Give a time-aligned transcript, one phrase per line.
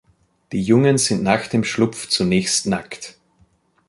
[0.51, 3.19] Die Jungen sind nach dem Schlupf zunächst nackt.